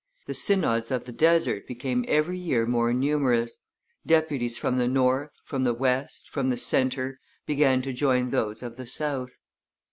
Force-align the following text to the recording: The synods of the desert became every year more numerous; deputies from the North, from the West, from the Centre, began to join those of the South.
The 0.25 0.33
synods 0.33 0.89
of 0.89 1.03
the 1.05 1.11
desert 1.11 1.67
became 1.67 2.05
every 2.07 2.39
year 2.39 2.65
more 2.65 2.91
numerous; 2.91 3.59
deputies 4.03 4.57
from 4.57 4.77
the 4.77 4.87
North, 4.87 5.29
from 5.45 5.63
the 5.63 5.75
West, 5.75 6.27
from 6.27 6.49
the 6.49 6.57
Centre, 6.57 7.19
began 7.45 7.83
to 7.83 7.93
join 7.93 8.31
those 8.31 8.63
of 8.63 8.77
the 8.77 8.87
South. 8.87 9.37